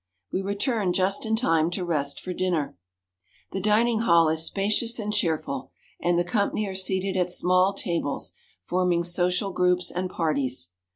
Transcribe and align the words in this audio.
We 0.31 0.41
returned 0.41 0.95
just 0.95 1.27
in 1.27 1.35
time 1.35 1.69
to 1.69 1.85
rest 1.85 2.19
for 2.19 2.33
dinner. 2.33 2.75
The 3.51 3.61
dining 3.61 3.99
hall 3.99 4.29
is 4.29 4.43
spacious 4.43 4.97
and 4.97 5.13
cheerful; 5.13 5.69
and 5.99 6.17
the 6.17 6.23
company 6.23 6.65
are 6.65 6.73
seated 6.73 7.15
at 7.15 7.29
small 7.29 7.73
tables, 7.73 8.33
forming 8.63 9.03
social 9.03 9.51
groups 9.51 9.91
and 9.91 10.09
parties. 10.09 10.71